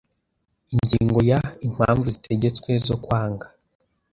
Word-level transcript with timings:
Ingingo 0.75 1.19
ya 1.31 1.39
Impamvu 1.67 2.05
zitegetswe 2.15 2.71
zo 2.87 2.95
kwanga 3.03 3.47